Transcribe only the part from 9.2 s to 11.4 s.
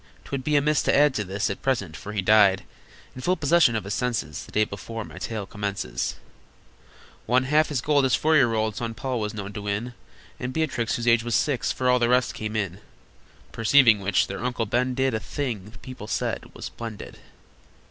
known to win, And Beatrix, whose age was